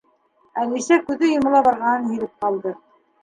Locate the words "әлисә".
0.61-0.97